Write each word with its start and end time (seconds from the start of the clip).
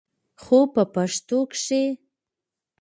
خو 0.43 0.59
په 0.73 0.83
پښتو 0.93 1.39
کښې 1.51 1.83